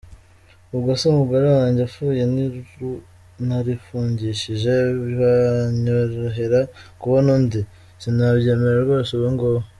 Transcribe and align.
Ubwo 0.73 0.89
se 0.99 1.03
umugore 1.13 1.45
wange 1.57 1.81
apfuye 1.87 2.23
narifungishije 3.47 4.73
byanyorohera 5.09 6.59
kubona 7.01 7.29
undi? 7.37 7.61
Sinabyemera 8.01 8.79
rwose 8.85 9.09
ubu 9.13 9.29
ngubu. 9.33 9.61